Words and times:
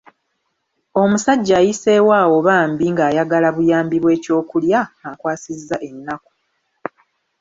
Omusajja 1.01 1.53
ayiseewo 1.61 2.11
awo 2.21 2.37
bambi 2.47 2.85
ng'ayagala 2.93 3.47
buyambi 3.55 3.97
bw'ekyokulya 4.03 4.81
ankwasizza 5.07 5.75
ennaku. 5.89 6.31